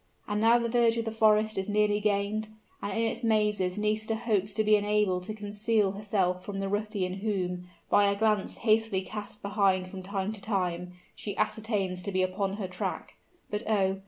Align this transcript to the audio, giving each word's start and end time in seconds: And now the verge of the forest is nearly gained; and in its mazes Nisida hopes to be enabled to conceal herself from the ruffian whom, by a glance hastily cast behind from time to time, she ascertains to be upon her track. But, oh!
And 0.27 0.41
now 0.41 0.57
the 0.57 0.67
verge 0.67 0.97
of 0.97 1.05
the 1.05 1.11
forest 1.11 1.59
is 1.59 1.69
nearly 1.69 1.99
gained; 1.99 2.47
and 2.81 2.93
in 2.97 3.03
its 3.05 3.23
mazes 3.23 3.77
Nisida 3.77 4.15
hopes 4.15 4.51
to 4.55 4.63
be 4.63 4.75
enabled 4.75 5.21
to 5.25 5.35
conceal 5.35 5.91
herself 5.91 6.43
from 6.43 6.59
the 6.59 6.67
ruffian 6.67 7.19
whom, 7.19 7.67
by 7.87 8.05
a 8.11 8.15
glance 8.17 8.57
hastily 8.57 9.03
cast 9.03 9.43
behind 9.43 9.89
from 9.89 10.01
time 10.01 10.33
to 10.33 10.41
time, 10.41 10.93
she 11.15 11.37
ascertains 11.37 12.01
to 12.01 12.11
be 12.11 12.23
upon 12.23 12.53
her 12.53 12.67
track. 12.67 13.13
But, 13.51 13.61
oh! 13.69 13.99